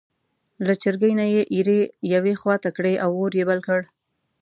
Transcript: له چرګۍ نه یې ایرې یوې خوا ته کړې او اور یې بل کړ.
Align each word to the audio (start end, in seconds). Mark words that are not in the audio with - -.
له 0.65 0.73
چرګۍ 0.81 1.13
نه 1.19 1.25
یې 1.33 1.41
ایرې 1.53 1.81
یوې 2.13 2.33
خوا 2.39 2.55
ته 2.63 2.69
کړې 2.77 2.93
او 3.03 3.09
اور 3.19 3.31
یې 3.39 3.43
بل 3.49 3.59
کړ. 3.67 3.79